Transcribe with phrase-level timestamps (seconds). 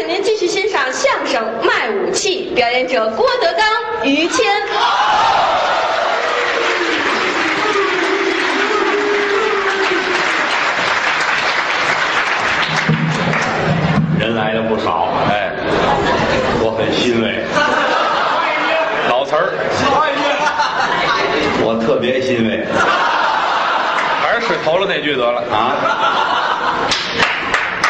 [0.00, 3.62] 请您继续欣赏相声《卖武器》，表演者郭德纲、
[4.02, 4.46] 于谦。
[14.18, 15.52] 人来了不少，哎，
[16.62, 17.44] 我很欣慰。
[19.10, 19.52] 老词儿，
[21.62, 22.64] 我特别欣慰
[24.24, 25.42] 还是头了那句得了。
[25.52, 26.29] 啊！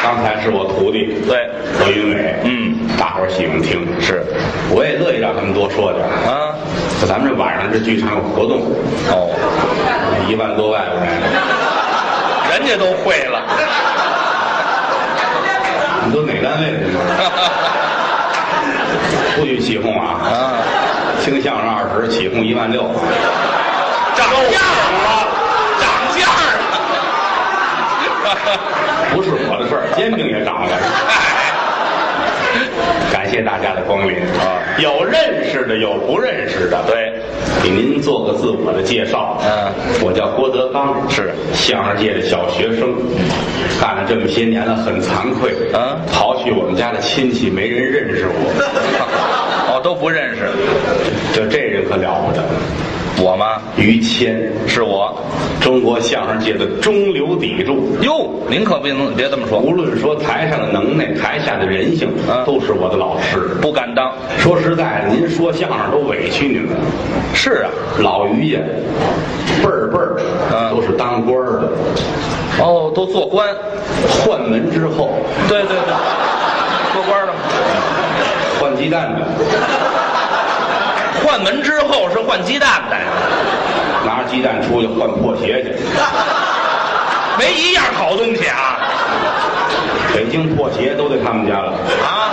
[0.03, 1.47] 刚才是我徒弟对，
[1.77, 4.25] 何云伟，嗯，大伙儿喜欢听，是
[4.71, 6.09] 我也乐意让他们多说点儿。
[6.25, 6.57] 啊，
[6.99, 8.65] 就咱们这晚上这剧场有活动，
[9.13, 9.29] 哦，
[10.27, 11.13] 一万多外国人，
[12.49, 13.45] 人家都会了。
[16.03, 16.89] 你都哪单位的？
[19.37, 20.17] 不许起哄啊！
[20.25, 20.57] 啊，
[21.23, 22.81] 听相声二十，起哄一万六。
[24.15, 25.27] 涨价了，
[25.79, 25.87] 涨
[26.17, 26.29] 价了。
[29.13, 30.69] 不是我的事儿，煎饼也涨了。
[33.11, 36.81] 感谢大家的光临啊有认识的，有不认识的。
[36.87, 37.13] 对，
[37.63, 39.37] 给您做个自我的介绍。
[39.43, 39.71] 嗯，
[40.03, 42.93] 我叫郭德纲，是相声界的小学生，
[43.79, 45.51] 干了这么些年了，很惭愧。
[45.73, 49.71] 嗯刨去我们家的亲戚，没人认识我。
[49.71, 50.49] 哦，都不认识。
[51.33, 52.43] 就这人可了不得，
[53.23, 53.61] 我吗？
[53.77, 55.15] 于谦，是我。
[55.61, 57.95] 中国相声界的中流砥柱。
[58.01, 63.37] 哟，您可别别这么说，无论说台上的能耐，台下的人性，啊都是我的老师。
[63.61, 64.11] 不敢当。
[64.39, 66.69] 说实在的，您说相声都委屈你们。
[67.35, 68.57] 是啊，老于家，
[69.61, 70.19] 辈儿辈儿
[70.51, 71.69] 嗯都是当官的，
[72.59, 73.47] 哦，都做官。
[74.25, 75.11] 换门之后
[75.47, 75.93] 对对对，
[76.93, 77.39] 做官的嘛。
[78.59, 79.27] 换鸡蛋的，
[81.23, 83.03] 换门之后是换鸡蛋的呀，
[84.05, 85.75] 拿着鸡蛋出去换破鞋去。
[87.39, 88.77] 没一样好东西啊
[90.13, 91.71] 北京破鞋都在他们家了。
[92.05, 92.29] 啊！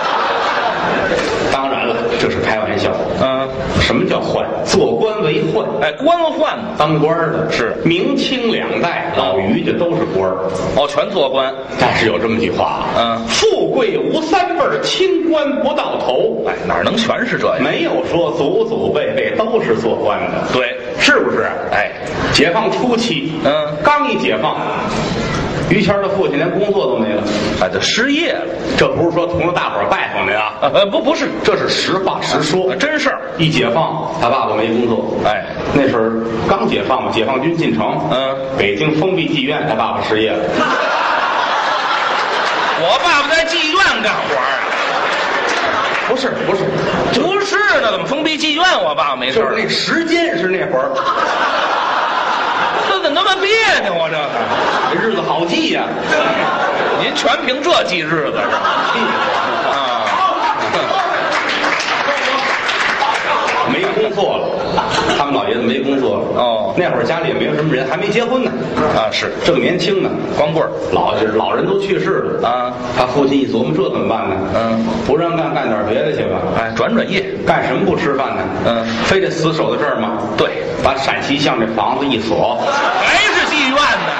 [1.53, 2.91] 当然了，这是开玩笑。
[3.20, 3.48] 嗯，
[3.81, 4.44] 什么叫宦？
[4.64, 5.64] 做官为宦。
[5.81, 6.50] 哎，官宦。
[6.77, 10.37] 当官的是明清两代，老于家都是官儿。
[10.77, 11.53] 哦，全做官。
[11.81, 16.44] 但是有这么句话，嗯富贵无三辈儿，清官不到头。
[16.47, 17.62] 哎，哪能全是这样？
[17.62, 21.48] 没有说祖祖辈辈都是做官的，对，是不是？
[21.72, 21.91] 哎，
[22.32, 24.56] 解放初期，嗯刚一解放，
[25.70, 27.22] 于谦的父亲连工作都没了。
[27.60, 28.46] 哎，这失业了。
[28.76, 33.20] 这不是说同着大伙儿拜访您啊，呃，不，不是，这是实话实说，真事儿。
[33.36, 35.14] 一解放，他爸爸没工作。
[35.24, 36.04] 哎，那时候
[36.48, 40.38] 刚解放嘛，解放军进城，嗯北京封闭妓院，他爸爸失业了。
[42.80, 44.42] 我爸爸在妓院干活啊。
[46.08, 46.62] 不是不是，
[47.20, 48.64] 不是呢，怎么封闭妓院？
[48.82, 49.54] 我爸爸没事就是。
[49.54, 50.88] 那时间是那会儿，
[53.18, 54.08] 那么别扭啊？
[54.12, 54.16] 这
[54.94, 56.16] 这日子好记呀、个，
[57.02, 58.60] 您全凭这记日子是吧？
[59.72, 59.74] 啊，
[63.72, 64.48] 没工作了，
[65.18, 66.40] 他们老爷子没工作了。
[66.40, 68.50] 哦那会儿家里也没有什么人，还没结婚呢，
[68.96, 70.08] 啊是正年轻呢。
[70.36, 74.36] 光棍儿老老人都去世了啊，他父亲一琢磨，这怎么办呢？
[74.54, 76.38] 嗯，不让干，干点别的去吧。
[76.56, 77.24] 哎，转转业。
[77.46, 78.42] 干什么不吃饭呢？
[78.66, 80.18] 嗯非得死守在这儿吗？
[80.36, 82.58] 对，把陕西巷这房子一锁，
[83.02, 84.12] 还是妓院呢？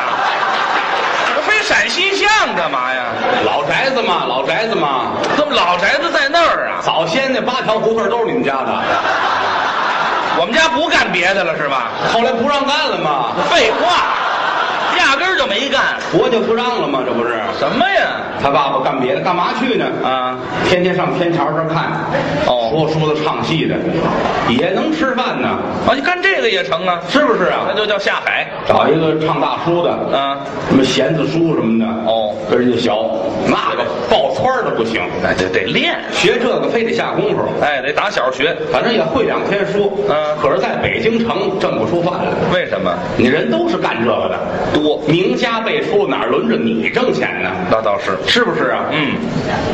[1.37, 3.05] 我非陕西巷干嘛呀？
[3.45, 5.13] 老宅子嘛，老宅子嘛。
[5.37, 6.81] 怎么老宅子在那儿啊？
[6.83, 8.83] 早先那八条胡同都是你们家的，
[10.41, 11.91] 我们家不干别的了是吧？
[12.13, 14.15] 后来不让干了嘛，废话，
[14.97, 15.81] 压根儿就没干。
[16.13, 17.35] 国就不让了嘛，这不是？
[17.59, 18.23] 什么呀？
[18.41, 19.87] 他爸爸干别的，干嘛去呢？
[20.05, 20.37] 啊，
[20.69, 21.91] 天天上天桥上看，
[22.47, 23.75] 哦说书的、唱戏的，
[24.49, 25.49] 也能吃饭呢，
[25.89, 27.01] 啊，你干这个也成啊？
[27.09, 27.75] 是不是啊那？
[27.75, 28.47] 就叫下海。
[28.67, 30.39] 找一个唱大书的，啊，
[30.69, 32.93] 什么弦子书什么的，哦跟人家学，
[33.49, 34.28] 那个抱撺儿的
[34.79, 38.57] 不行，哎，得得练，学这个非得下功夫，哎，得打小学。
[38.71, 42.31] 反正也会两天书，嗯可是在北京城挣不出饭来。
[42.55, 42.95] 为什么？
[43.17, 44.39] 你人都是干这个的，
[44.73, 47.51] 多名家辈出，哪轮着你挣钱呢？
[47.69, 48.17] 那倒是。
[48.25, 48.85] 是不是啊？
[48.93, 49.17] 嗯，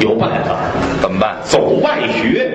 [0.00, 0.56] 有办法，
[1.03, 1.36] 怎么办？
[1.45, 2.51] 走外学，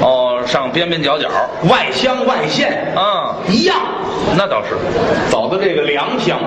[0.00, 1.28] 哦，上边边角角。
[1.68, 3.76] 外乡外县啊，一样。
[4.36, 4.76] 那倒是。
[5.28, 6.38] 走到这个良乡，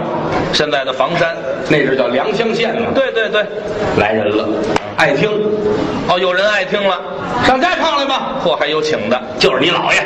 [0.54, 1.36] 现在的房山。
[1.68, 2.88] 那是叫良乡县嘛。
[2.96, 3.44] 对对对。
[4.00, 4.48] 来人了，
[4.98, 5.25] 爱听，
[6.10, 7.00] 哦，有人爱听了。
[7.46, 8.34] 上家唱来吧。
[8.44, 9.22] 嚯，还有请的。
[9.40, 10.04] 就是你姥爷，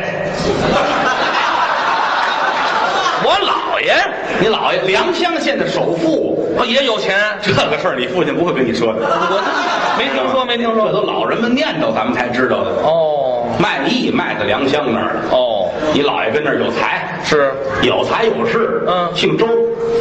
[3.23, 3.95] 我姥爷，
[4.39, 7.17] 你姥爷良乡县的首富，哦，也有钱。
[7.41, 8.99] 这个事儿你父亲不会跟你说的。
[9.01, 11.01] 我没听说，没听这都。
[11.03, 12.71] 老人们念叨，咱们才知道的。
[12.83, 15.13] 哦卖艺卖到良乡那儿。
[15.13, 15.21] 了。
[15.31, 17.53] 哦，你姥爷跟那儿有财，是。
[17.81, 19.11] 有财有势，嗯。
[19.13, 19.45] 姓周，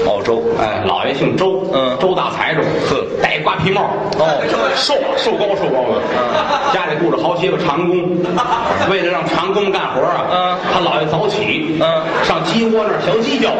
[0.06, 0.42] 哦周。
[0.58, 1.98] 哎，姥爷姓周，嗯。
[2.00, 4.38] 周大财主，呵戴瓜皮帽，哦。
[4.76, 6.72] 瘦瘦高瘦高的，嗯。
[6.72, 8.16] 家里雇着好些个长工，
[8.88, 10.58] 为了让长工干活啊，嗯。
[10.72, 12.02] 他姥爷早起，嗯。
[12.24, 13.50] 上鸡窝那儿学鸡叫，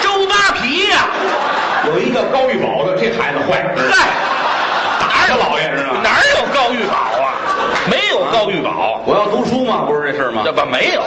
[0.00, 1.10] 周扒皮呀、
[1.88, 4.06] 有一个高玉宝的，这孩子坏，嗨，
[5.00, 6.00] 打着姥爷知道吗？
[6.02, 7.25] 哪有高玉宝啊？
[8.32, 10.42] 高玉宝，我要读书吗，不是这事吗？
[10.44, 10.52] 这？
[10.52, 11.02] 不没有，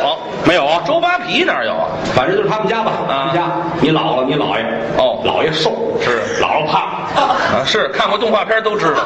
[0.46, 1.88] 没有啊，周扒皮哪有啊？
[2.16, 3.52] 反正就是他们家吧，他们家，
[3.82, 4.64] 你姥姥，你姥爷，
[4.98, 5.22] 哦。
[5.26, 5.72] 姥爷瘦，
[6.02, 6.22] 是。
[6.42, 6.82] 姥姥胖，
[7.16, 9.04] 啊，是看过动画片都知道。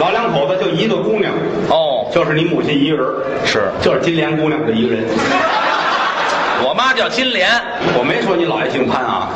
[0.00, 1.32] 老两口子就一个姑娘，
[1.68, 3.06] 哦，就是你母亲一个人，
[3.44, 3.70] 是。
[3.80, 5.04] 就是金莲姑娘这一个人。
[6.66, 7.50] 我妈叫金莲，
[7.98, 9.28] 我没说你姥爷姓潘啊，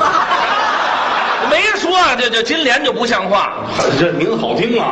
[1.98, 3.52] 没说这这金莲就不像话。
[3.98, 4.86] 这名字好听啊，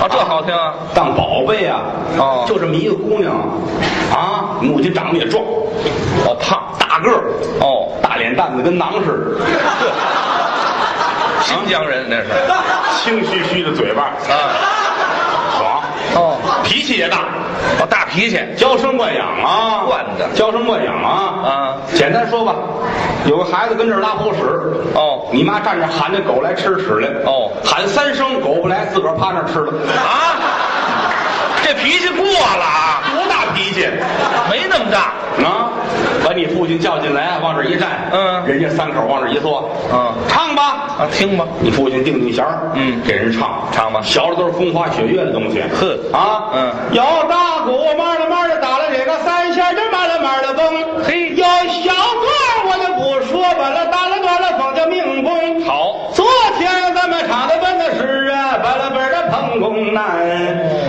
[0.00, 0.74] 啊，这好听啊。
[0.94, 1.80] 当宝贝啊，
[2.18, 3.34] 哦就这么一个姑娘
[4.12, 5.42] 啊，母亲长得也壮，
[6.26, 6.60] 哦，胖。
[6.78, 7.22] 大个儿，
[7.60, 9.46] 哦，大脸蛋子跟囊似的，
[11.44, 12.26] 新疆人那是。
[13.02, 14.50] 青虚虚的嘴巴，啊。
[16.70, 17.18] 脾气也大，
[17.80, 18.38] 哦，大脾气。
[18.56, 20.28] 娇生惯养啊，惯的。
[20.34, 21.76] 娇生惯养啊，啊。
[21.92, 22.54] 简单说吧，
[23.26, 24.38] 有个孩子跟这儿拉狗屎，
[24.94, 25.26] 哦。
[25.32, 27.50] 你妈站着喊着狗来吃屎来，哦。
[27.64, 30.38] 喊三声狗不来，自个儿趴那儿吃了，啊，
[31.64, 33.88] 这脾气过了啊，多大脾气？
[34.48, 35.10] 没那么大。
[35.44, 35.69] 啊！
[36.24, 40.86] 把你父亲叫进来，往这儿一站，嗯人家三口往这儿一坐，嗯唱吧。
[40.98, 41.44] 啊，听吧。
[41.60, 52.30] 你父亲定定弦儿，嗯给人唱唱吧学的都是风花雪月的东西，呵啊，嗯有大鼓慢了慢的打了这个三下，这慢了慢的蹦，嘿有小段
[52.68, 55.60] 我就不说吧了，打了断了风叫命崩。
[55.64, 56.10] 好。
[56.12, 56.26] 昨
[56.58, 60.04] 天咱们唱的本的是啊，本了本的彭公难，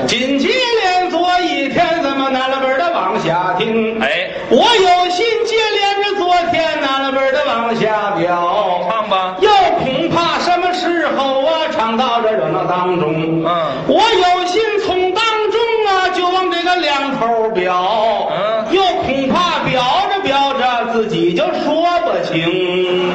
[0.08, 0.50] 紧接
[0.84, 4.00] 连做一天，咱们南了本的往下听。
[4.02, 8.86] 哎我有心接连着昨天南了本的往下表。
[8.90, 9.38] 唱吧。
[9.40, 9.50] 又
[9.80, 19.82] 恐怕什么时候啊，唱到这热闹当中，嗯我有心从当中啊，就往这个两头表，嗯又恐怕表
[20.14, 22.44] 着表着自己就说不清，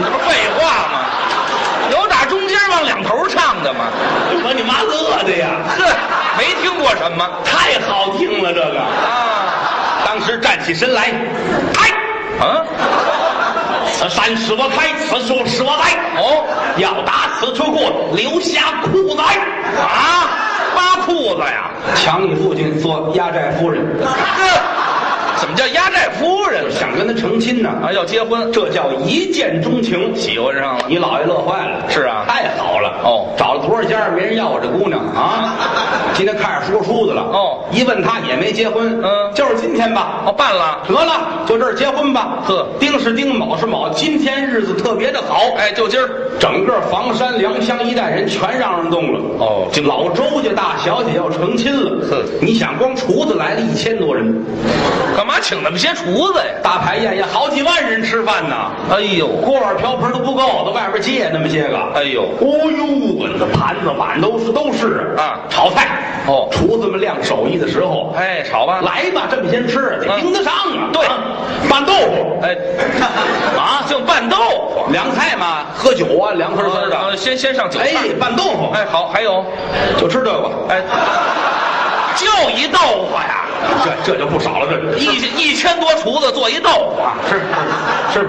[0.02, 1.04] 这不废话吗？
[1.92, 3.84] 有打中间往两头唱的吗？
[4.42, 5.84] 把你妈乐的呀，哼，
[6.38, 8.78] 没听过什么太好听了这个。
[8.80, 9.35] 啊？
[10.40, 11.10] 站起身来，
[11.74, 11.88] 开，
[12.44, 12.64] 啊？
[13.92, 16.44] 此山是我开，此树是我栽，哦？
[16.76, 20.28] 要打此处过，留下裤子啊，
[20.74, 21.70] 扒裤子呀？
[21.94, 24.10] 抢你父亲做压寨夫人，呵，
[25.38, 26.70] 怎么叫压寨夫人？
[26.70, 30.14] 想跟他成亲呢，啊，要结婚，这叫一见钟情。
[30.14, 30.84] 喜欢上了。
[30.88, 35.54] 你姥爷乐坏了，是啊太好了哦找了多少家没人要我这姑娘啊！
[36.14, 40.80] 今天看上说书的了哦一问他也没结婚，嗯就是今天吧，哦，办了。
[40.88, 42.38] 得了，就这儿结婚吧。
[42.46, 45.40] 呵丁是丁，卯是卯，今天日子特别的好。
[45.56, 46.08] 哎，就今儿。
[46.38, 49.20] 整个房山良乡一带人全让人动了。
[49.38, 52.06] 哦这老周家大小姐要成亲了。
[52.06, 54.44] 呵你想光厨子来了一千多人，
[55.16, 56.44] 干嘛请那么些厨子呀？
[56.62, 58.56] 大排宴也好几万人吃饭呢。
[58.90, 61.76] 哎呦，锅碗瓢盆都不够，到外边借那么些个。
[61.94, 62.86] 哎呦哦呦，
[63.22, 65.88] 碗子盘子碗都是都是啊炒菜
[66.26, 68.80] 哦厨子们亮手艺的时候，哎，炒吧。
[68.82, 70.88] 来吧，这么先吃得嗯盯得上啊。
[70.92, 71.18] 对啊
[71.68, 72.56] 拌豆腐，哎，
[73.58, 74.86] 啊，净拌豆腐。
[74.92, 76.96] 凉菜嘛，喝酒啊，凉丝丝的。
[76.96, 77.86] 呃先先上酒菜。
[77.86, 79.44] 哎，拌豆腐，哎，好，还有，
[79.98, 80.50] 就吃这个吧。
[80.68, 80.80] 哎，
[82.16, 83.45] 就一豆腐呀，
[83.84, 87.40] 这这就不少了，这个一一千多厨子做一豆腐啊，是
[88.12, 88.28] 是是，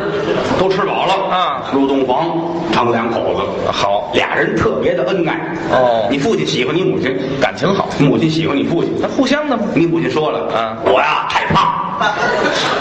[0.59, 2.31] 都吃饱了啊入洞房，
[2.73, 5.39] 他们两口子好，俩人特别的恩爱。
[5.71, 8.93] 哦你父亲喜欢你母亲，感情好，母亲喜欢你父亲。
[8.99, 9.63] 那互相的吗？
[9.75, 12.01] 你母亲说了，啊我呀太胖，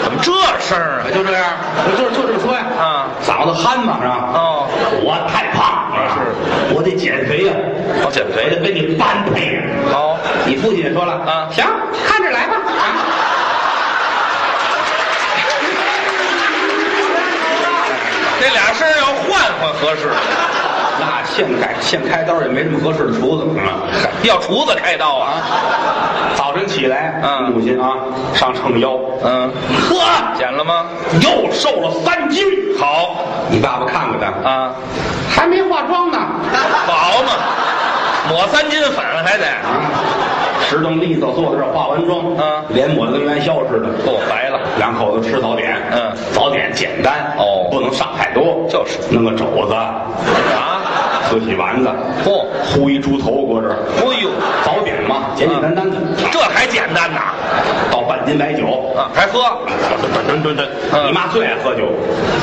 [0.03, 1.05] 怎么这声儿啊？
[1.13, 1.43] 就这样，
[1.85, 4.29] 我就就这么说呀，啊嗓子憨嘛是吧？
[4.33, 4.67] 哦，
[5.03, 5.91] 我太胖
[6.89, 7.53] 得减肥呀，
[8.03, 9.61] 哦减肥我得跟你般配呀。
[9.93, 11.65] 哦，你父亲也说了啊行，
[12.07, 12.55] 看着来吧。
[12.55, 12.97] 啊
[18.39, 20.09] 这俩声儿要换换合适，
[20.99, 23.81] 那现改现开刀也没什么合适的厨子啊。
[24.23, 25.41] 要厨子开刀啊？
[26.35, 27.95] 早晨起来，嗯母亲啊
[28.33, 29.51] 上秤腰，嗯，
[29.89, 29.97] 呵，
[30.37, 30.85] 减了吗？
[31.21, 32.43] 又瘦了三斤。
[32.79, 34.71] 好你爸爸看看他，啊，
[35.37, 36.17] 还没化妆呢。
[36.87, 37.31] 好嘛，
[38.29, 39.85] 抹三斤粉还得，啊，
[40.67, 42.65] 石蹬利索坐在这儿化完妆，嗯。
[42.69, 43.87] 脸抹得跟元宵似的。
[44.03, 44.59] 够白了。
[44.77, 46.11] 两口子吃早点，嗯。
[46.33, 47.69] 早点简单哦。
[47.71, 48.97] 不能上太多，就是。
[49.11, 50.01] 弄个肘子，啊，
[51.29, 51.89] 喝起丸子，
[52.25, 54.29] 嚯，烀一猪头搁这儿，哎呦，
[54.63, 55.97] 早点嘛，简简单单的，
[56.31, 57.33] 这还简单呐？
[57.91, 58.65] 倒半斤白酒，
[58.95, 59.39] 啊，还喝？
[60.01, 61.07] 吨吨吨吨嗯。
[61.07, 61.83] 你妈最爱喝酒，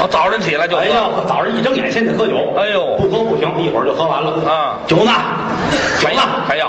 [0.00, 0.82] 哦，早晨起来就喝。
[0.82, 2.96] 哎呦，早上一睁眼先得喝酒，哎呦。
[2.98, 4.30] 不喝不行，一会儿就喝完了。
[4.50, 5.12] 啊酒呢？
[6.00, 6.22] 酒呢？
[6.46, 6.68] 还要。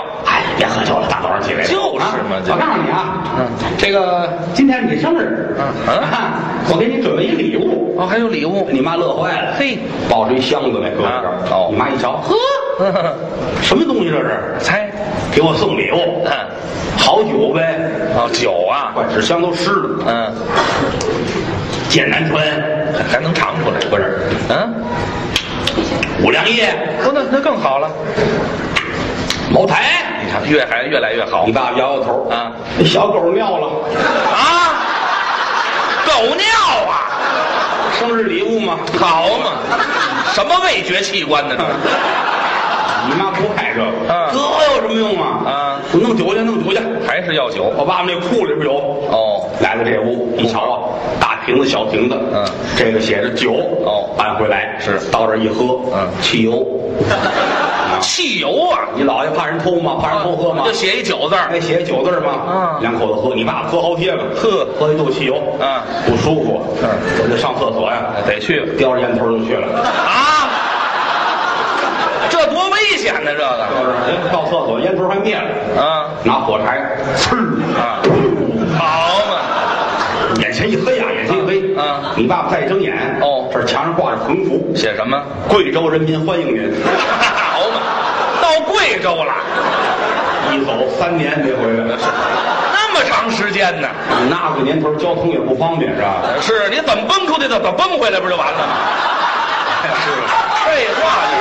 [0.56, 3.46] 别喝酒了，大早上起来就是嘛这我告诉你啊，嗯。
[3.76, 6.02] 这个今天是你生日，嗯。
[6.68, 8.68] 我给你准备一礼物，哦，还有礼物。
[8.72, 11.68] 你妈乐坏了，嘿，抱着一箱子来搁在这儿啊，哦。
[11.70, 12.34] 你妈一瞧，呵，
[13.62, 14.56] 什么东西这是？
[14.58, 14.90] 猜，
[15.32, 16.32] 给我送礼物，嗯，
[16.96, 17.78] 好酒呗，
[18.16, 20.34] 哦，酒啊，快纸箱都湿了，嗯，
[21.88, 22.42] 剑南春，
[23.08, 23.78] 还能尝出来。
[23.88, 24.18] 不是。
[24.48, 24.74] 嗯，
[26.24, 27.88] 五粮液，不，那那更好了。
[29.52, 30.02] 茅台。
[30.26, 33.68] 你看，越还越来越好你爸爸摇摇头啊，那小狗尿了，
[34.34, 34.74] 啊！
[36.04, 36.44] 狗尿
[36.88, 37.06] 啊，
[37.98, 39.52] 生日礼物吗，好嘛？
[40.34, 41.54] 什么味觉器官呢？
[43.08, 45.38] 你妈不爱这个，嗯这有什么用啊？
[45.46, 46.80] 啊，我弄酒去，弄酒去。
[47.06, 47.72] 还是要酒？
[47.76, 48.72] 我爸爸那库里边有，
[49.12, 50.74] 哦，来了这屋一瞧啊，
[51.20, 52.44] 大瓶子小瓶子，嗯
[52.76, 53.52] 这个写着酒，
[53.84, 56.66] 哦搬回来是到这儿一喝，嗯汽油，
[57.96, 58.00] 啊。
[58.00, 59.96] 汽油啊，你姥爷怕人偷吗？
[60.00, 60.64] 怕人偷喝吗？
[60.64, 61.48] 就写一酒字儿。
[61.52, 62.42] 哎，写一酒字儿吗？
[62.48, 62.82] 嗯。
[62.82, 64.66] 两口子喝，你爸爸喝好些个，呵。
[64.78, 65.80] 喝一肚汽油，嗯。
[66.06, 66.88] 不舒服，嗯。
[67.22, 68.64] 我就上厕所呀，得去。
[68.78, 70.48] 叼着烟头就去了，啊！
[72.28, 73.66] 这多危险呢，这个。
[74.32, 76.80] 到厕所，烟头还灭了，啊拿火柴，
[77.16, 77.36] 呲
[77.78, 78.02] 啊，
[78.78, 81.62] 好嘛，眼前一黑呀，眼前一黑。
[81.76, 81.84] 嗯。
[82.16, 82.94] 你爸爸再一睁眼，
[83.96, 85.20] 挂着横幅，写什么？
[85.48, 86.70] 贵州人民欢迎您。
[87.34, 87.80] 好嘛，
[88.42, 89.32] 到贵州了，
[90.52, 91.96] 一走三年没回来，
[92.72, 93.88] 那么长时间呢？
[94.20, 96.22] 你那个年头交通也不方便，是吧？
[96.40, 98.74] 是你怎么蹦出去的，怎么蹦回来不就完了吗？
[100.04, 100.10] 是，
[100.68, 101.34] 废话呢。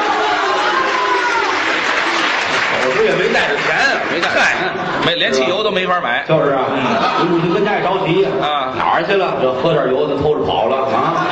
[2.87, 3.75] 我这也没带着钱，
[4.13, 4.29] 没带
[5.05, 6.23] 没连汽油都没法买。
[6.27, 6.77] 就是啊，嗯
[7.21, 9.33] 你母亲跟家也着急呀，啊哪儿去了？
[9.41, 11.25] 这喝点油的偷着跑了啊！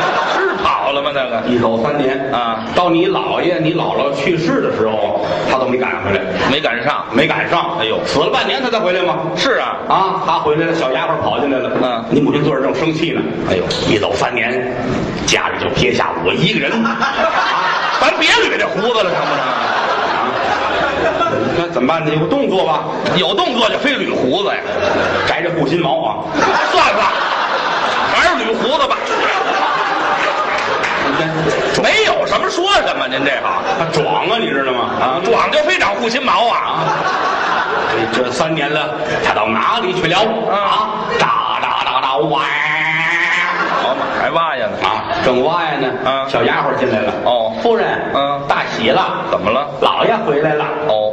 [1.13, 1.43] 是跑了吗？
[1.43, 6.20] 那个一走三年啊到你姥爷、你姥姥去世的时候，他都没赶回来，
[6.51, 7.05] 没赶上。
[7.12, 7.77] 没赶上。
[7.79, 9.17] 哎呦死了半年他才回来吗？
[9.36, 11.70] 是啊，啊，他回来了，小丫鬟跑进来了。
[11.82, 13.22] 嗯你母亲坐着正生气呢。
[13.50, 14.75] 哎呦，一走三年，
[15.27, 16.72] 家里就撇下我一个人。
[16.84, 16.98] 啊，
[18.01, 19.43] 咱别捋这胡子了，成不成？
[21.55, 22.12] 那怎么办呢？
[22.13, 24.55] 有个动作吧，有动作就非捋胡子呀。
[25.27, 26.17] 摘这护心毛啊。
[26.72, 27.03] 算了，
[28.13, 28.98] 还是捋胡子吧。
[31.82, 33.48] 没有什么说什么，您这个
[33.80, 34.89] 他壮啊，你知道吗？
[35.00, 36.84] 啊，壮就非长护心毛啊。
[38.13, 40.20] 这这三年了，他到哪里去了？
[40.51, 42.42] 啊，哒哒哒哒哇！
[43.82, 44.88] 好嘛，还挖呀呢？
[44.88, 47.13] 啊，正挖呀呢，啊小丫鬟进来了。
[47.25, 49.68] 哦夫人，嗯大喜了，怎么了？
[49.82, 50.65] 老爷回来了。
[50.88, 51.12] 哦，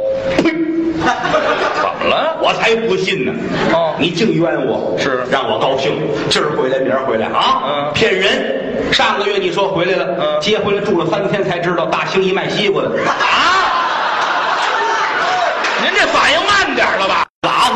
[1.01, 2.37] 怎么了？
[2.41, 3.33] 我才不信呢！
[3.73, 5.91] 哦你净冤我，是让我高兴。
[6.29, 7.61] 今儿回来，明儿回来啊！
[7.65, 8.91] 嗯骗人！
[8.91, 13.13] 上个月你说回来了，嗯接回来住了三天才知道大兴一卖西瓜的，啊！
[15.81, 17.27] 您这反应慢点了吧？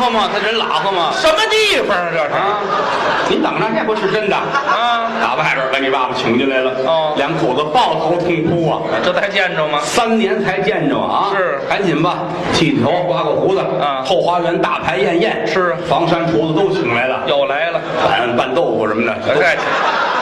[0.06, 0.28] 拉和吗？
[0.32, 1.10] 他人拉和吗？
[1.14, 2.08] 什么地方啊？
[2.12, 2.58] 这是啊！
[3.28, 5.10] 你等着，这不是真的啊！
[5.20, 8.78] 打外边把你爸爸请进来了，哦两口子抱头痛哭啊！
[9.04, 9.80] 这才见着吗？
[9.82, 11.30] 三年才见着啊！
[11.34, 12.18] 是赶紧吧，
[12.52, 17.80] 剃头，刮个胡子，啊后花园大排宴宴，是房山厨子都请来了，又来了。
[18.08, 19.56] 拌拌豆腐什么的，哎，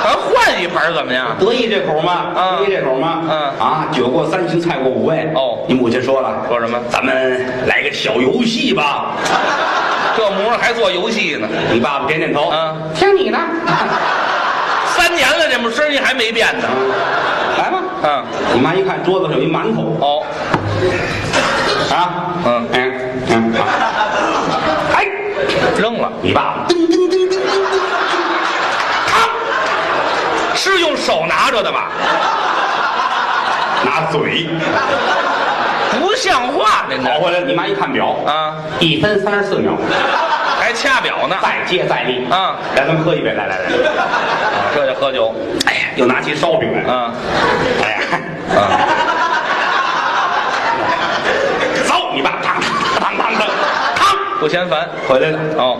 [0.04, 1.34] 咱换一盘怎么样？
[1.40, 2.26] 得意这口吗？
[2.36, 3.22] 嗯得意这口吗？
[3.26, 5.30] 嗯啊，酒过三巡，菜过五味。
[5.34, 9.12] 哦你母亲说了，说什么咱们来个小游戏吧。
[10.16, 11.48] 这模样还做游戏呢？
[11.72, 13.38] 你爸爸点点头，嗯，听你的。
[14.94, 16.68] 三年了，这么声音还没变呢。
[17.58, 17.78] 来吧。
[18.02, 20.22] 嗯，你妈一看桌子上有一馒头，哦，
[21.90, 22.92] 啊，嗯嗯
[23.30, 23.64] 嗯，好
[24.94, 25.06] 哎，
[25.78, 26.12] 扔了。
[26.22, 26.74] 你爸爸噔，
[29.10, 29.16] 啊，
[30.54, 31.88] 是用手拿着的吧？
[33.84, 34.48] 拿嘴
[36.00, 37.40] 不像话，您这跑回来。
[37.40, 39.72] 你妈一看表，啊，一分三十四秒，
[40.58, 41.36] 还掐表呢。
[41.42, 42.26] 再接再厉。
[42.30, 43.64] 啊来，咱们喝一杯，来来来。
[43.98, 44.08] 啊，
[44.74, 45.34] 这就喝酒。
[45.66, 46.80] 哎呀，又拿起烧饼来。
[46.90, 47.12] 啊
[47.82, 47.98] 哎呀，
[48.56, 48.58] 啊，
[51.86, 52.46] 走，你爸嘡
[52.98, 53.46] 嘡嘡嘡嘡，
[54.40, 54.88] 不嫌烦。
[55.06, 55.78] 回来了，哦，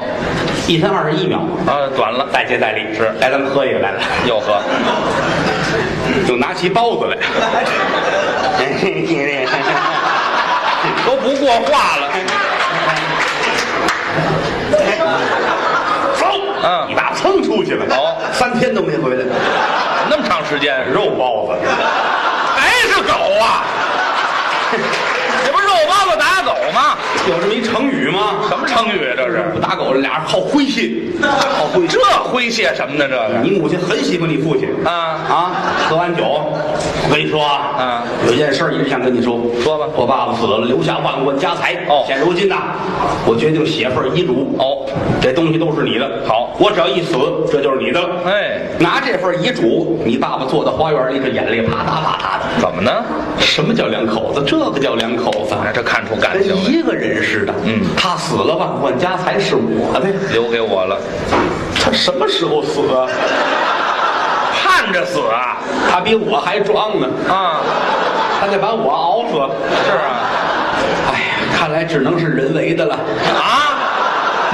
[0.66, 2.94] 一分二十一秒，啊，短了，再接再厉。
[2.94, 4.62] 是来，咱们喝一个，来了，又喝。
[6.26, 7.16] 就拿起包子来，
[11.04, 12.08] 都不过话了。
[16.16, 16.26] 走，
[16.62, 19.24] 嗯你爸蹭出去了，哦三天都没回来，
[20.08, 21.58] 那么长时间，肉包子，
[22.56, 23.64] 还是狗啊？
[25.44, 25.52] 这
[26.04, 26.96] 不打狗吗？
[27.28, 28.44] 有这么一成语吗？
[28.48, 29.14] 什么成语啊？
[29.16, 30.90] 这是不打狗，俩人好诙谐，
[31.22, 31.98] 好诙谐。
[31.98, 33.06] 这诙谐什么呢？
[33.08, 34.92] 这个你母亲很喜欢你父亲啊
[35.28, 35.52] 啊！
[35.88, 39.40] 喝完酒，我跟你说啊，啊有件事儿一直想跟你说。
[39.62, 41.74] 说吧我爸爸死了，留下万贯家财。
[41.88, 42.56] 哦现如今呐，
[43.26, 44.54] 我决定写份遗嘱。
[44.58, 44.84] 哦，
[45.20, 46.22] 这东西都是你的。
[46.26, 47.16] 好我只要一死，
[47.50, 48.08] 这就是你的了。
[48.26, 52.60] 哎，拿这份遗嘱，你爸爸坐在花园里，这眼泪啪嗒啪嗒的。
[52.60, 52.92] 怎么呢？
[53.38, 54.42] 什么叫两口子？
[54.46, 55.54] 这个叫两口子。
[55.54, 57.52] 哎，这看出感跟情来，一个人似的。
[57.64, 60.08] 嗯他死了，万贯家财是我的。
[60.32, 60.98] 留给我了，
[61.82, 63.06] 他什么时候死啊？
[64.56, 65.58] 盼着死啊
[65.90, 67.60] 他比我还装呢，啊！
[68.40, 69.34] 他得把我熬死。
[69.86, 70.24] 是啊，
[71.12, 72.94] 哎呀，看来只能是人为的了。
[72.94, 73.78] 啊，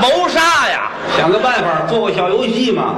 [0.00, 0.69] 谋杀呀！
[1.16, 2.94] 想个办法，做个小游戏嘛，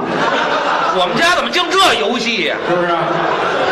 [0.95, 2.55] 我们家怎么净这游戏呀？
[2.69, 2.89] 是不是？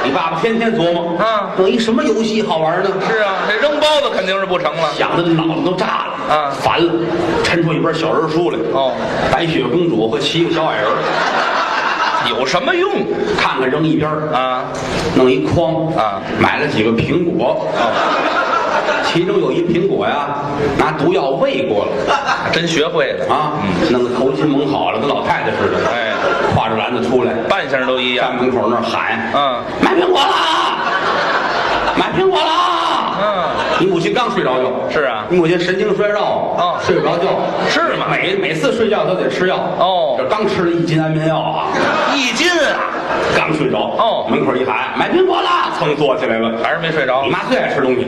[0.03, 2.89] 你爸爸天天琢磨，啊弄一什么游戏好玩呢？
[3.07, 4.89] 是啊，这扔包子肯定是不成了。
[4.97, 6.91] 想的脑子都炸了，啊烦了，
[7.43, 8.93] 抻出一本小人书来，哦，
[9.31, 10.87] 白雪公主和七个小矮人，
[12.35, 12.91] 有什么用
[13.37, 14.63] 看看扔一边儿啊？
[15.15, 17.91] 弄一筐啊，买了几个苹果，哦，
[19.11, 20.27] 其中有一苹果呀，
[20.77, 21.91] 拿毒药喂过了。
[22.51, 23.33] 真学会了。
[23.33, 23.53] 啊，
[23.91, 26.13] 弄得头巾蒙好了，跟老太太似的，哎，
[26.55, 28.27] 挎着篮子出来，扮相都一样。
[28.31, 30.27] 站门口那儿喊，嗯买苹果啦，
[31.97, 32.80] 买苹果啦。
[33.81, 35.25] 嗯，你母亲刚睡着觉，是啊。
[35.29, 36.77] 你母亲神经衰弱，哦。
[36.85, 37.23] 睡不着觉，
[37.69, 38.05] 是吗？
[38.11, 40.15] 每每次睡觉都得吃药，哦。
[40.17, 41.67] 这刚吃了一斤安眠药啊，
[42.15, 42.93] 一斤啊，
[43.35, 44.27] 刚睡着，哦。
[44.29, 46.51] 门口一喊买苹果了，噌坐起来了。
[46.63, 47.29] 还是没睡着你。
[47.31, 48.07] 妈最爱吃东西，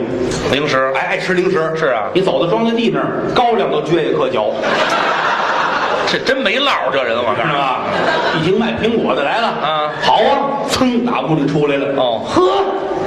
[0.52, 0.92] 零食。
[0.94, 1.72] 爱爱吃零食。
[1.76, 2.04] 是啊。
[2.14, 4.52] 你走到庄稼地那儿，高粱都撅一颗嚼，
[6.06, 7.50] 这真没落这人，我告诉你。
[7.50, 7.80] 是吧？
[8.38, 9.90] 一听卖苹果的来了，啊。
[10.02, 11.86] 好啊，噌打屋里出来了。
[11.96, 12.22] 哦。
[12.26, 12.42] 呵，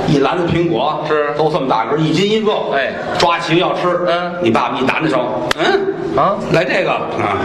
[0.08, 2.52] 一篮子苹果是都这么大个儿，一斤一个。
[2.74, 3.88] 哎抓起要吃。
[4.08, 5.26] 嗯你爸爸一打那手，
[5.58, 7.38] 嗯啊来这个啊，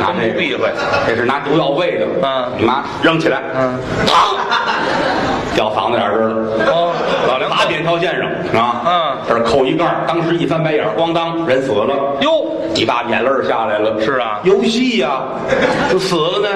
[0.00, 0.68] 拿这个避讳
[1.06, 2.06] 这是拿毒药喂的。
[2.22, 6.28] 嗯你妈扔起来，嗯，砰，掉嗓子眼儿了。
[6.70, 6.92] 哦，
[7.28, 12.16] 老梁打扁条线上啊，嗯这儿扣一盖儿，当时一翻白眼儿，咣当，人死了。
[12.20, 14.00] 哟，你爸眼泪下来了。
[14.00, 15.22] 是啊游戏呀，
[15.90, 16.48] 就死了呢，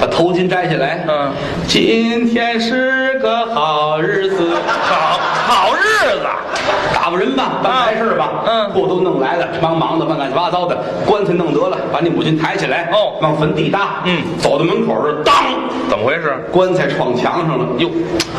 [0.00, 1.04] 把头巾摘下来。
[1.08, 1.30] 嗯，
[1.68, 4.54] 今天是个好日子，
[4.86, 6.26] 好好日子，
[6.94, 8.44] 打发人吧，办白事吧。
[8.46, 8.70] 嗯。
[8.70, 13.14] 货都弄来了，忙忙的，办乱七八糟的，棺材弄得了，把你母亲抬起来，哦。
[13.22, 14.02] 往坟地搭。
[14.04, 14.22] 嗯。
[14.38, 15.34] 走到门口这，当，
[15.88, 16.36] 怎么回事？
[16.52, 17.64] 棺材撞墙上了。
[17.78, 17.88] 哟，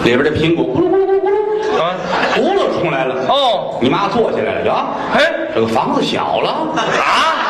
[0.03, 1.95] 里边这苹果咕噜咕噜咕噜，啊，
[2.35, 3.15] 轱辘出来了。
[3.27, 7.44] 哦，你妈坐起来了呀，哎，这个房子小了，啊，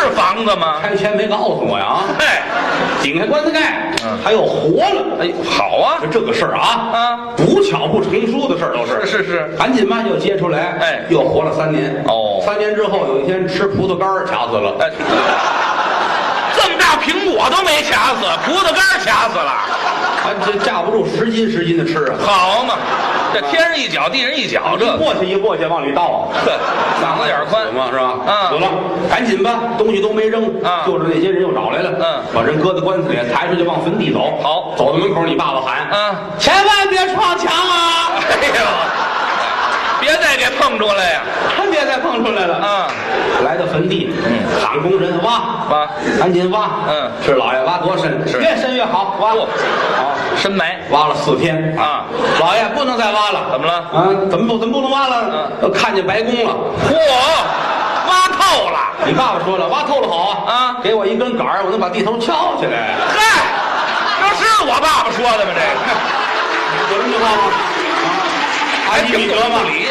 [0.00, 0.76] 是房子吗？
[0.82, 2.00] 拆迁没告诉我呀。
[2.18, 2.24] 嘿，
[3.02, 5.16] 顶开棺材盖，嗯还有活了。
[5.20, 9.06] 哎，好啊，就这个事儿啊，啊不巧不成书的事儿都是。
[9.06, 12.04] 是是是，赶紧吧，又接出来，哎又活了三年。
[12.06, 14.74] 哦三年之后有一天吃葡萄干儿卡死了。
[14.78, 14.90] 哎，
[17.06, 22.16] 苹果都没卡死，葡萄干卡死了，啊，这架不住十斤十斤的吃啊。
[22.20, 22.74] 好嘛，
[23.32, 24.96] 这天上一脚地上一脚，这。
[24.96, 26.50] 过去一过去往里倒，呵
[27.00, 27.64] 嗓子眼儿宽。
[27.66, 28.18] 死嘛是吧？
[28.26, 28.50] 嗯。
[28.50, 28.68] 死了，
[29.08, 30.82] 赶紧吧，东西都没扔，嗯。
[30.84, 32.22] 就是那些人又找来了，嗯。
[32.34, 34.40] 把人搁在棺材里，抬出去往坟地走。
[34.42, 34.74] 好。
[34.76, 36.16] 走到门口，你爸爸喊，嗯。
[36.40, 38.18] 千万别撞墙啊！
[38.18, 38.52] 哎呦，
[40.06, 41.20] 别再给碰出来呀！
[41.56, 42.54] 真别再碰出来了。
[42.58, 42.86] 啊，
[43.44, 45.32] 来到坟地，嗯喊工人挖
[45.68, 45.88] 挖
[46.18, 46.70] 赶紧挖。
[46.88, 49.32] 嗯是老爷挖多深，是越深越好，挖。
[49.32, 52.04] 嚯好，深埋挖了四天啊，
[52.38, 53.48] 老爷不能再挖了。
[53.50, 55.24] 怎么了啊，怎么不怎么不能挖了？
[55.32, 56.54] 嗯都看见白宫了。
[56.88, 56.94] 嚯，
[58.08, 58.78] 挖透了！
[59.04, 62.94] 你爸爸说了，挖透了好啊，啊给我一根杆儿，我能把地头敲起来。
[63.08, 63.42] 嗨，
[64.22, 65.50] 这是我爸爸说的吗？
[65.52, 67.42] 这个有这么句话吗？
[68.06, 69.85] 啊，阿基米德嘛，理，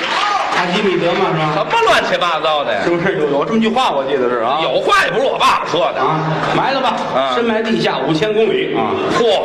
[0.66, 1.54] 阿基米德嘛是吧？
[1.54, 2.80] 什么乱七八糟的呀？
[2.84, 3.18] 是不是？
[3.20, 3.92] 有有这么句话？
[3.92, 4.60] 我记得是啊。
[4.64, 6.02] 有话也不是我爸爸说的。
[6.02, 6.20] 啊，
[6.58, 7.34] 埋了吧，啊。
[7.36, 8.76] 深埋地下五千公里。
[8.76, 8.90] 啊。
[9.20, 9.44] 嚯，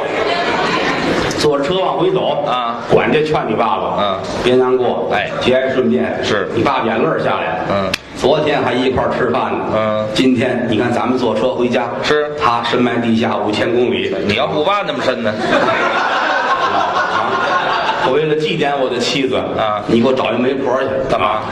[1.39, 2.43] 坐着车往回走。
[2.45, 2.79] 啊。
[2.91, 5.31] 管家劝你爸爸，嗯，别难过，哎。
[5.41, 6.19] 节哀顺变。
[6.23, 6.49] 是。
[6.55, 10.09] 你爸爸眼泪下来了，嗯，昨天还一块儿吃饭呢，嗯。
[10.15, 12.31] 今天你看咱们坐车回家，是。
[12.43, 15.33] 他深埋地下五千公里，你要不挖那么深呢？
[18.01, 21.43] 啊，我为了祭奠我的妻子啊你给我找一媒婆去，干嘛？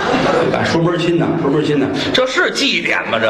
[0.53, 1.87] 敢叔门亲呢，叔门亲呢。
[2.13, 3.19] 这是祭奠吗？
[3.21, 3.29] 这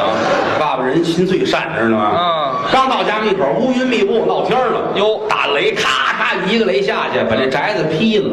[0.59, 2.13] 爸爸人心最善，知道吗？
[2.17, 4.93] 嗯刚到家门口，乌云密布，闹天了。
[4.97, 8.29] 哟打雷，咔咔一个雷下去，把这宅子劈了。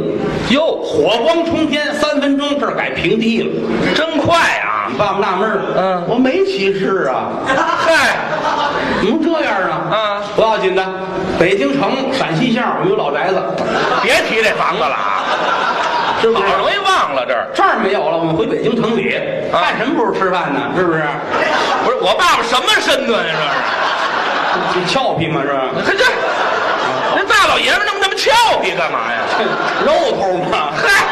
[0.50, 3.50] 哟，火光冲天，三分钟这儿改平地了。
[3.95, 4.88] 真快啊！
[4.91, 8.17] 你爸爸纳闷儿嗯我没歧视啊，嗨，
[9.00, 9.89] 怎么这样啊？
[9.91, 10.84] 嗯不要紧的，
[11.39, 13.41] 北京城陕西巷我们有老宅子，
[14.04, 15.24] 别提这房子了啊！
[16.19, 17.48] 是不是好容易忘了这儿。
[17.54, 19.15] 这儿没有了，我们回北京城里，
[19.54, 20.60] 啊干什么不是吃饭呢？
[20.76, 21.04] 是不是？
[21.86, 23.34] 不是我爸爸什么身段呀、
[24.76, 25.39] 你俏皮吗？
[25.41, 25.62] 是吧？
[25.86, 25.98] 这是？
[25.98, 26.04] 这
[27.19, 29.24] 这大老爷们那么那么俏皮干嘛呀？
[29.88, 30.74] 肉头嘛。
[30.76, 31.06] 嗨，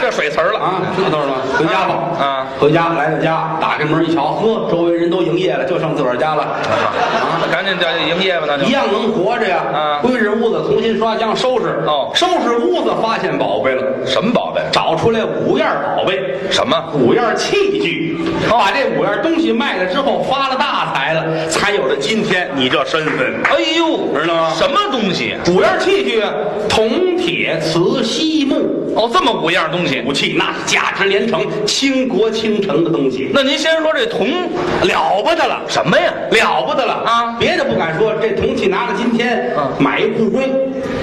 [0.00, 0.58] 这水词儿了。
[0.58, 1.94] 啊，知道了，回家吧。
[2.18, 6.42] 啊回家来到家，打开门一瞧，呵，周围人都营业了，就剩自个儿家了。
[6.42, 9.62] 啊，赶紧这营业吧，那就一样能活着呀。
[9.72, 11.82] 啊归置屋子，重新刷浆收拾。
[11.86, 14.60] 哦收拾屋子，发现宝贝了，什么宝贝？
[14.70, 16.76] 找出来五样宝贝，什么？
[16.92, 18.18] 五样器具。
[18.50, 23.40] 把这五样东西卖了之后，发了大财了，才有了今天你这身份。
[23.44, 25.34] 哎呦，知道吗什么东西？
[25.48, 26.30] 五样器具啊，
[26.68, 30.02] 铜、铁、瓷、锡、木，哦，这么五样东西。
[30.06, 34.28] 武器那是价值连城、倾国倾城的东西，那您先说这铜
[34.82, 35.62] 了不得了。
[35.68, 36.12] 什么呀？
[36.30, 40.42] 了不得了啊别的不敢说，这铜器拿到今天，嗯买一故宫，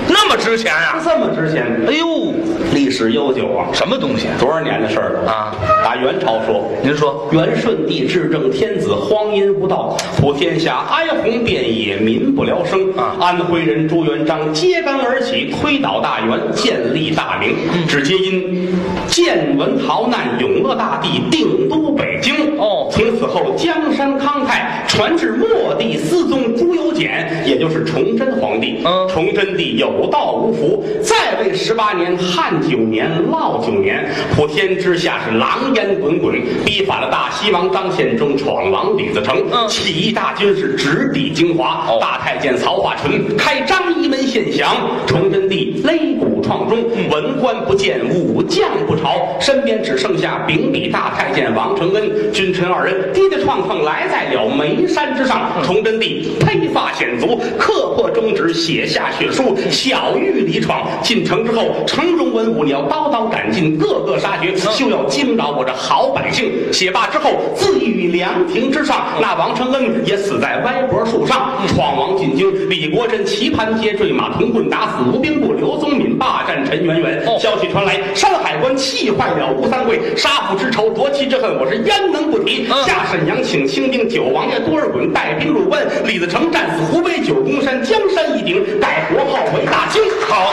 [0.07, 2.33] 那么值钱啊、这么值钱，哎呦，
[2.73, 3.67] 历史悠久啊！
[3.73, 4.27] 什么东西？
[4.39, 5.55] 多少年的事儿了啊？
[5.83, 12.91] 打元朝说，您说元顺帝至正天子，荒淫无道，普天下哀鸿遍野，民不聊生。
[12.97, 18.69] 啊安徽人朱元璋揭竿而起，推倒大元，建立大明，嗯只皆因
[19.07, 22.57] 见闻逃难，永乐大帝定都北京。
[22.57, 28.81] 哦从此后江山康泰，传至末帝思宗朱由检，也就是崇祯皇帝。
[28.83, 41.85] 嗯崇祯帝有道无福，在位十八年，汉九年，涝九年，普天之下是狼烟滚滚，逼反了大西王张献忠，闯王李自成，嗯起义大军是直抵京华。
[41.87, 46.79] 哦大太监曹化淳开张仪门献降，崇祯帝擂鼓创钟，
[47.11, 55.51] 文官不见，武将不朝，身边只剩下秉笔大太监王承恩，君臣二人跌跌撞撞来在了眉山之上。
[55.63, 60.87] 崇祯帝披发显足，刻破中指，写下血书，小狱里闯。
[61.03, 66.51] 进城之后，城中文武你要刀刀斩尽，个个杀绝，休要惊扰我这好百姓。
[66.71, 69.07] 写罢之后，自缢于凉亭之上。
[69.19, 71.51] 那王承恩也死在歪脖树上。
[71.67, 77.23] 闯王进京，李国珍棋盘皆坠马，铜棍打死吴兵部刘宗敏，霸占陈圆圆。
[77.25, 82.67] 哦消息传来，山海关气坏了吴三桂，杀父之仇，夺妻之恨，我是焉能不提？
[82.85, 90.01] 下沈阳请清兵，九王爷多尔衮带兵入关，李自成战死湖北九宫山，江山一顶，改国号为大清。
[90.27, 90.51] 好，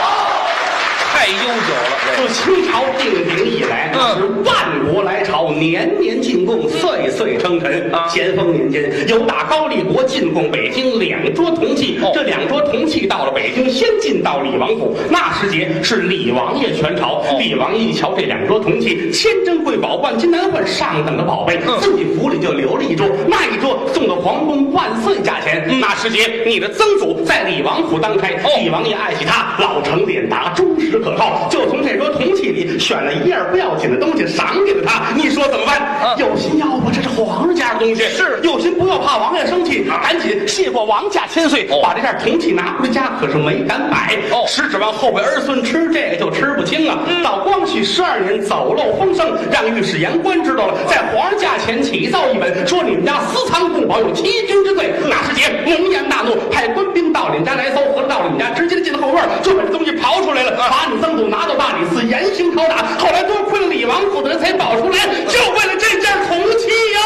[1.15, 1.33] 太悠
[1.65, 1.95] 久了。
[2.17, 7.89] 自清朝定鼎以来，嗯是万国来朝，年年进贡，岁岁称臣。
[7.93, 14.97] 啊咸丰年间，有打高丽国进贡北京两桌铜器，哦这两桌铜器到了北京，先进到李王府。
[15.09, 25.65] 那时节是李王爷全朝，哦李王爷一瞧这两桌铜器，千珍贵宝，万金难换，上等的宝贝，嗯自己府里就留了一桌，那一桌送到皇宫万岁价钱。
[25.79, 35.13] 那时节，你的曾祖在李王府当差，哦李王爷爱惜他，老成脸达，忠实可靠，就从这桌铜器里选了一样不要紧的东西赏给了他。
[35.15, 35.79] 你说怎么办？
[36.03, 44.15] 嗯有心要不，这是皇上家的东西，是有心不要怕王爷生气，赶紧谢过王家千岁，哦把这件铜器拿回家，可是没敢买。
[44.31, 46.97] 哦实指望后辈儿孙吃这个就吃不清啊。
[47.23, 54.93] 到光绪十二年走漏风声，让御史言官知道了，在皇上驾前起造一本，说你们家私藏贡宝有欺君之罪。
[55.07, 62.77] 那时节龙颜大怒，派官兵到你们家来搜，合着到了你们家，直接进后院，就把这东西刨出来了，把你曾祖拿到大理寺严刑拷打。
[62.99, 66.99] 后来多亏了李王府的人才保出来，就为了这件铜器呀、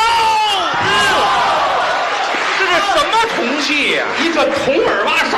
[2.57, 5.37] 这是什么铜器呀、一个铜耳挖勺，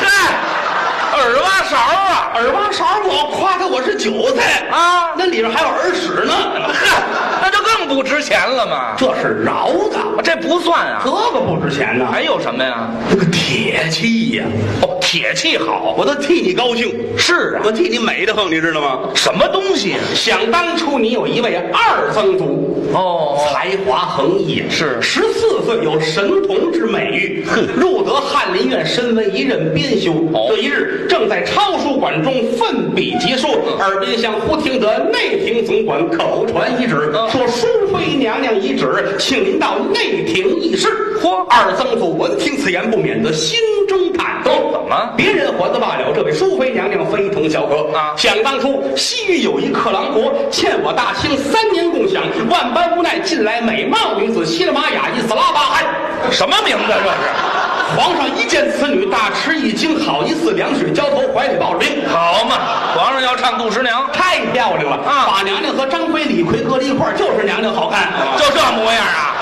[0.00, 0.06] 嗨，
[1.18, 2.30] 耳挖勺啊！
[2.34, 6.32] 耳挖勺，我夸他我是韭菜啊那里边还有耳屎呢。
[7.94, 8.94] 不值钱了吗。
[8.96, 12.06] 这是饶的，这不算啊这，个不值钱呢。
[12.10, 12.88] 还有什么呀？
[13.10, 14.44] 那个铁器呀、
[14.82, 16.94] 哦，铁器好，我都替你高兴。
[17.18, 19.00] 是啊我，替你美得很，你知道吗？
[19.14, 20.00] 什么东西啊？
[20.14, 27.44] 想当初你有一位二曾祖，哦才华横溢，是十四岁有神童之美誉，
[27.76, 30.12] 入得翰林院，身为一任编修。
[30.32, 33.48] 哦这一日正在抄书馆中奋笔疾书，
[33.78, 40.88] 耳边厢忽听得内廷总管口传一旨，嗯说淑妃娘娘懿旨，请您到内廷议事。
[41.20, 44.72] 嚯二曾祖闻听此言，不免得心中忐忑。
[44.72, 55.84] 怎么别人还则罢了，这位淑妃娘娘非同小可啊想当初，西域有一克郎国，欠我大清三年共享，万般无奈，近来美貌女子西勒玛雅伊斯拉巴汗。
[56.30, 57.06] 什么名字这是？
[57.96, 62.08] 皇上一见此女，大吃一惊，好一似两水浇头，怀里抱着冰。
[62.08, 62.56] 好嘛，
[62.96, 68.12] 皇上要唱杜十娘，太漂亮了啊把娘娘和张飞、李逵搁在一块儿，就是娘娘好看。
[68.36, 69.34] 就这模样啊，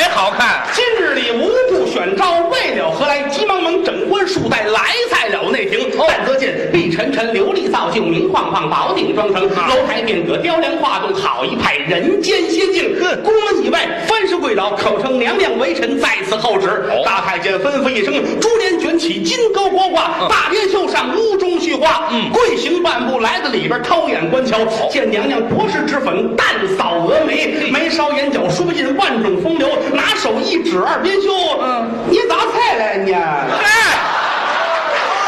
[0.00, 0.62] 还好看。
[0.72, 3.20] 今日里无故选招，为了何来？
[3.28, 5.78] 急忙忙整官束带来在了内廷。
[5.98, 12.96] 哦但得见碧沉沉，琉璃造就，明晃晃，宝顶装成，啊楼台殿阁，雕梁画栋，好一派人间仙境。
[12.98, 16.66] 哼宫门以外，翻身跪倒口称娘娘为臣在此候旨。
[16.66, 22.08] 哦大太监吩咐一声，珠帘卷起，金钩高挂，嗯大帘绣上，屋中絮花。
[22.10, 24.58] 嗯跪行半步来到里边，掏眼观瞧，
[24.90, 26.46] 见娘娘薄施脂粉，淡
[26.78, 31.30] 扫蛾眉，眉梢眼角说尽万种风流，拿手一指二边胸。
[31.60, 33.12] 嗯，你咋菜来你？
[33.12, 33.20] 嗨，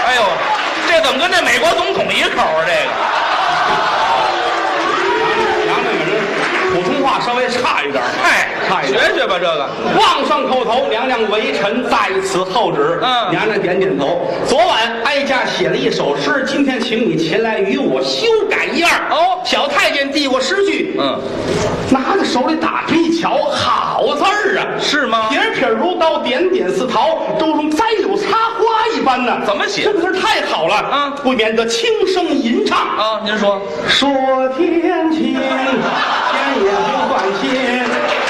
[0.07, 0.22] 哎呦，
[0.88, 2.64] 这怎么跟那美国总统一口啊？
[2.66, 2.90] 这个，
[5.64, 6.09] 娘娘们人
[6.72, 9.00] 普通话稍微差一点，嗨，差一点。
[9.00, 9.68] 学学吧，这个。
[9.98, 12.98] 望上叩头，娘娘微臣在此候旨。
[13.02, 14.28] 嗯娘娘点点头。
[14.46, 18.90] 昨晚哀家写了一首诗，今天请你前来与我修改一二。
[19.11, 21.20] 哦小太监递过诗句，嗯，
[21.90, 24.66] 拿在手里打开一瞧，好字儿啊！
[24.80, 25.28] 是吗？
[25.30, 29.40] 撇撇如刀，点点似桃，周中栽柳插花一般呢。
[29.44, 32.78] 怎么写这个字太好了啊不免得轻声吟唱。
[32.78, 34.08] 啊，您说，说
[34.56, 35.42] 天晴，天
[36.60, 37.50] 也不算晴，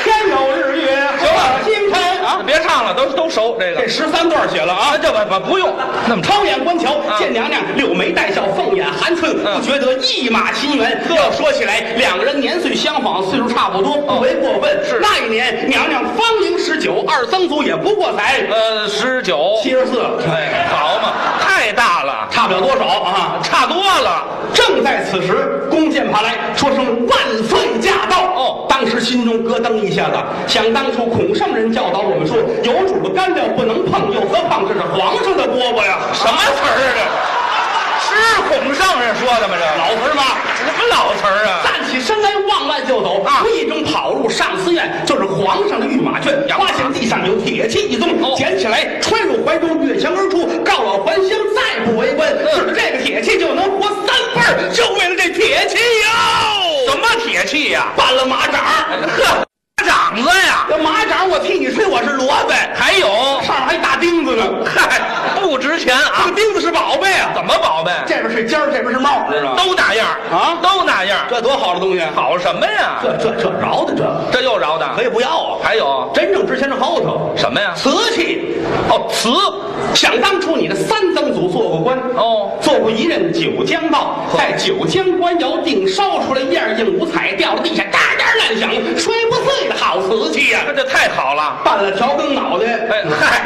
[0.03, 0.87] 天有日月
[1.19, 2.43] 行了星辰啊。
[2.45, 3.81] 别唱了，都都熟这个。
[3.83, 4.93] 这十三段写了啊。
[4.93, 5.73] 啊，，这不不不用，
[6.07, 7.19] 那么超眼观瞧，啊。
[7.19, 9.59] 见娘娘柳眉带笑，凤眼含春，嗯。
[9.59, 11.01] 不觉得一马亲缘。
[11.15, 14.85] 要说起来，两个人年岁相仿，岁数差不多，不为过分。
[14.85, 14.99] 是。
[15.01, 18.41] 那一年娘娘芳龄十九，二曾祖也不过才。
[18.51, 21.13] 呃十九，七十四，哎，好嘛，
[21.63, 23.39] 太大了，差不了多少啊。
[23.41, 24.25] 差多了。
[24.53, 28.19] 正在此时，弓箭爬来，说声万岁驾到。
[28.35, 30.17] 哦当时心中咯噔一下子，
[30.49, 36.01] 想当初孔圣人教导我们说，有主的干粮不能碰，又何况这是皇上的饽饽呀？
[36.13, 36.75] 什么词儿啊？
[36.75, 36.99] 这是
[38.49, 39.55] 孔圣人说的吗？
[39.59, 40.23] 这老词儿吗？
[40.57, 41.63] 什么老词儿啊？
[41.65, 46.33] 站起身来，望外就走，啊无意中跑入上寺院，就是皇上的御马圈。
[46.49, 52.29] 呀发现地上有铁器一宗，哦捡起来揣入怀中，越墙而出，告老还乡，再不为官。
[52.31, 56.91] 嗯指着这个铁器就能活三辈儿，就为了这铁器哟！
[56.91, 58.63] 什么铁器呀、办了马掌。
[58.63, 59.45] 呵，
[59.93, 63.07] 掌子呀，这马掌我替你吹，我是萝卜，还有，
[63.43, 64.45] 上面还大钉子呢。
[64.65, 65.01] 嗨，
[65.39, 66.33] 不值钱这啊个？
[66.33, 67.31] 钉子是宝贝啊！
[67.35, 67.93] 怎么宝贝？
[68.07, 69.63] 这边是尖儿，这边是帽，知道吗？
[69.63, 71.19] 都那样啊都那样。
[71.29, 73.01] 这多好的东西！，好什么呀？
[73.03, 75.03] 这这这饶的这这又饶的可。
[75.03, 75.59] 以不要啊！
[75.63, 77.75] 还有真正值钱是后头什么呀？
[77.77, 78.57] 瓷器。
[78.89, 79.29] 哦，瓷。
[79.95, 91.59] 想当初你的三曾祖做过官哦做过一任九江道，在九江官窑定烧出来一样硬五彩，掉到地下，嘎嘎乱响，摔不碎的好瓷器呀、那这太好了。
[91.65, 93.43] 拌了调羹脑袋，哎嗨，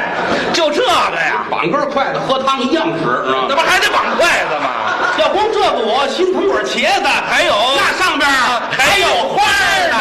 [0.52, 1.44] 就这个呀？
[1.50, 3.46] 绑根筷子喝汤一样使，知道吗？
[3.48, 4.70] 那不还得绑筷子吗？
[5.18, 8.30] 要光这个我心疼管茄子，还有那上边
[8.70, 9.96] 还有花儿呢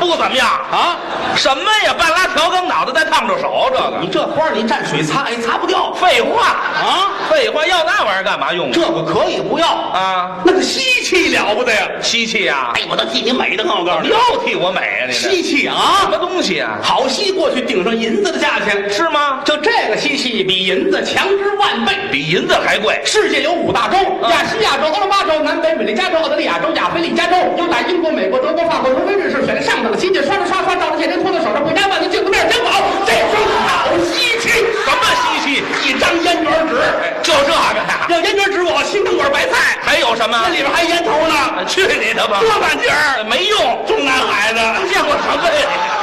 [0.00, 0.48] 不怎么样。
[0.48, 0.96] 啊！
[1.36, 1.94] 什么呀？
[1.96, 7.12] 半拉调羹脑袋再烫着手，这个你这花儿你蘸水擦也擦不掉废话啊！
[7.30, 8.72] 废话，要那玩意儿干嘛用？
[8.72, 11.86] 这个可以不要啊，那个稀奇了不得呀！
[12.00, 12.72] 稀奇呀！
[12.74, 15.06] 哎，我都替你美的很，我告诉你，又替我美啊！
[15.06, 16.08] 你这稀奇什啊！
[16.10, 16.78] 么东西啊？
[16.82, 19.40] 好稀过去顶上银子的价钱是吗？
[19.44, 21.94] 就这个稀奇比银子强之万倍。
[22.10, 23.00] 比银子还贵。
[23.04, 23.96] 世界有五大洲：
[24.30, 27.36] 亚细亚洲、欧罗巴洲、南北美利加州、澳大利亚州、亚非利加州。
[27.56, 34.48] 又打英国、美国、德国、法国、挪威、瑞士选了上等的稀奇，刷着刷刷照着现人拖到手上，回家万能镜子面真好，这双好稀奇。
[34.48, 35.64] 什么稀奇？
[35.88, 36.74] 一张烟卷纸，
[37.22, 38.06] 就这个呀？
[38.08, 40.50] 要烟卷纸我心疼管白菜，还有什么那？
[40.50, 42.40] 里边还烟头呢，去你的吧！
[42.40, 44.60] 多半截儿，没用，中南海的。
[44.88, 45.99] 见过什么呀？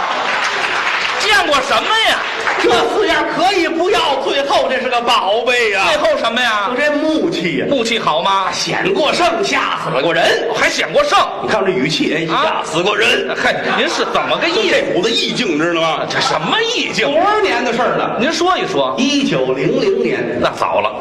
[1.38, 2.19] 见过什么呀？
[2.60, 6.76] 这四样可以不要，最后这是个宝贝呀、最后什么呀就？
[6.76, 8.52] 这木器呀、木器好吗？
[8.52, 10.23] 显过圣，吓死了过人。
[10.56, 11.17] 还显过圣。
[11.43, 13.30] 你看这语气，哎，啊吓死过人。
[13.36, 16.00] 嗨，您是怎么个意这股子意境，知道吗？
[16.10, 17.06] 这什么意境？
[17.06, 18.17] 多少年的事儿了？
[18.19, 18.95] 您说一说。
[18.97, 20.91] 一九零零年，那早了。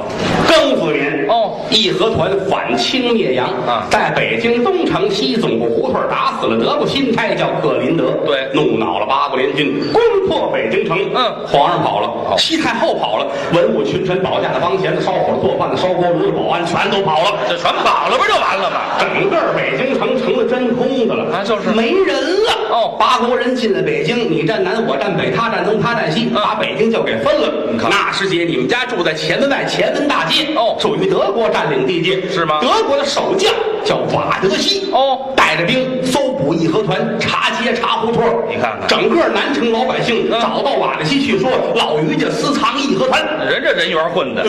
[0.46, 10.96] 庚子年，哦义和团反清灭洋啊在北京东城西总部胡同打死了德国钦差叫克林德，对怒恼了八国联军，攻破北京城。
[11.14, 17.38] 嗯皇上跑了，西太后跑了，文武群臣、保驾的、帮闲的、烧火的、做饭的、烧锅炉的、保安全都跑了。
[17.48, 18.80] 这全跑了不就完了吗？
[18.98, 22.52] 整个北京城成了真空的了啊就是没人了。
[22.70, 27.70] 哦八国人进了北京，你站南，我站北，他站东，他站西，把北京就给分了。
[27.70, 33.52] 你看那师姐，你们家住在前门外前门大街，哦属于德国占领地界，是吗德国的守将
[33.86, 38.22] 叫瓦德西，哦带着兵搜捕义和团，查街查胡同。
[38.50, 43.22] 你看看整个南城老百姓嗯找到瓦德西去说，老于家私藏义和团。
[43.48, 44.42] 人这人缘混的。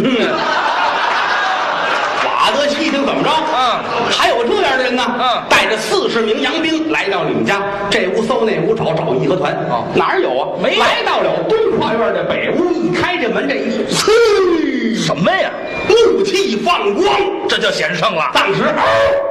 [2.26, 3.30] 瓦德西一听怎么着？
[3.30, 3.78] 嗯
[4.10, 5.04] 还有这样的人呢？
[5.20, 9.54] 嗯带着四十名洋兵来到你们家，这屋搜那屋找，找义和团。
[9.70, 10.48] 哦哪儿有啊？
[10.62, 15.52] 没有来到了东华花园的北屋一开这门，这一呲，什么呀？
[15.88, 17.06] 怒气放光。
[17.48, 18.30] 这就险胜了。
[18.34, 18.64] 当时，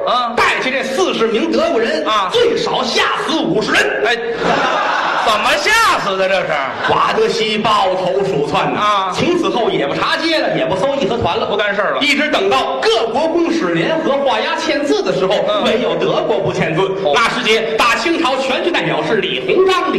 [0.07, 4.02] 啊带去这四十名德国人啊最少吓死五十人。
[4.07, 4.16] 哎，
[5.26, 6.29] 怎么吓死的？
[6.29, 6.48] 这是
[6.90, 8.81] 瓦德西抱头鼠窜呐！
[8.81, 11.98] 啊从此后也不查街了，也不搜义和团了，不干事了。
[12.00, 16.83] 一直等到各国公使联合画押签字的时候，嗯唯有德国不签字。
[17.05, 19.92] 哦那时节，大清朝全权代表是李鸿章、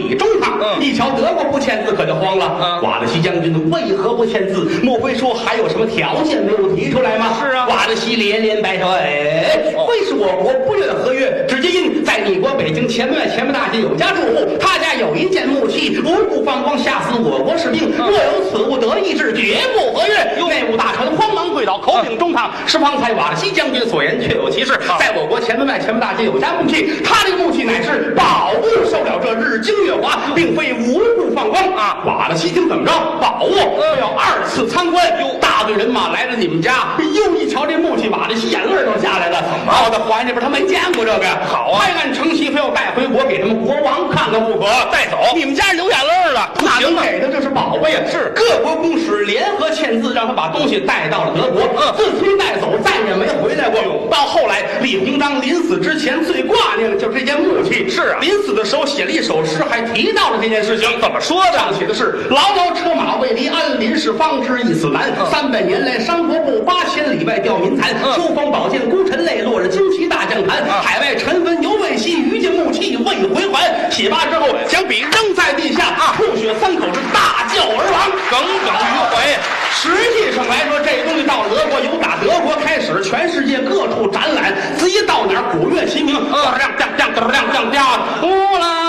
[0.88, 2.58] 一瞧德国不签字，可就慌了。
[2.62, 4.70] 嗯瓦德西将军为何不签字？
[4.82, 7.36] 莫非说还有什么条件没有提出来吗？
[7.42, 17.92] 是啊瓦德西连连摆手，哎，哦非是我国不愿合约，只皆因在你国北京前门外前门大街有家住户，他家有一件木器，无故放光，吓死我国士兵。
[17.98, 20.16] 若有此物得意志，绝不合约。
[20.48, 24.80] 内务大臣慌忙跪倒，口禀中堂，是方才瓦德西将军所言确有其事。
[24.98, 32.04] 在我国前门外前门大街有家木器，他这个木器乃是宝物，受了这日精月华，并非无故放光啊。
[32.06, 32.92] 瓦剌西京怎么着？
[33.20, 35.06] 宝物嗯要二次参观。
[35.20, 39.42] 哟，大队人马来了你们家，又一瞧这木器，瓦剌西眼泪都下来了。
[39.42, 39.90] 怎么？
[39.92, 41.26] 在怀那边他没见过这个。
[41.48, 44.66] 好啊拍案成席，非要带回国给他们国王看看不可。
[44.92, 48.00] 带走你们家流眼泪了，那行给的这是宝贝呀！
[48.10, 51.64] 是各国公使联合签字，让他把东西带到了德国。
[51.64, 53.82] 嗯自从带走，再也没回来过。
[54.10, 57.90] 到后来，李鸿章临死之前最挂念的就是这件木器。
[57.90, 61.00] 是啊临死的时候写了一首诗，还提到了这件事情。
[61.00, 65.14] 怎么说的上写的是“牢牢车马未离鞍，临事方知一死难。
[65.32, 67.94] 三百年来商国布，八千里外吊民残。
[68.04, 70.64] 嗯收方宝剑孤臣泪，落日旌旗大将坛。
[70.64, 73.90] 啊海外尘封犹未息，余烬木器未回还。
[73.92, 78.12] 写罢之后，将笔扔在地下，啊吐血三口是大叫而亡。
[78.32, 79.38] 耿耿于怀。
[79.80, 87.86] 实际上来说，这东西到了德国，由打德国开始，全世界各处展览，自一到哪儿鼓乐齐鸣，亮亮亮亮亮亮亮，
[88.24, 88.87] 乌啦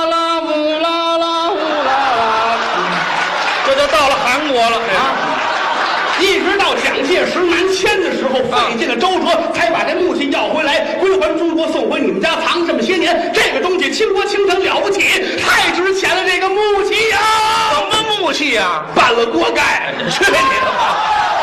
[4.55, 5.39] 到了啊！
[6.21, 13.31] 一直到蒋介石南迁的时候，费尽了周折，才把这木器要回来，归还中国，送回你们家藏这么些年。
[13.33, 15.01] 这个东西倾国倾城了不起，
[15.39, 16.25] 太值钱了！
[16.27, 17.19] 这个木器呀、
[17.93, 21.38] 什么木器呀、半了锅盖，去你的吧！